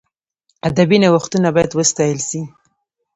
[0.67, 2.41] ادبي نوښتونه باید وستایل سي.